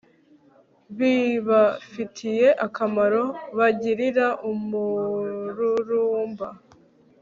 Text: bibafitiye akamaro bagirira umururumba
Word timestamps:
bibafitiye 0.97 2.47
akamaro 2.65 3.23
bagirira 3.57 4.27
umururumba 4.51 6.47